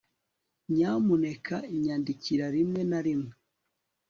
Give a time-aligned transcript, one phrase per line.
[0.75, 3.33] nyamuneka nyandikira rimwe na rimwe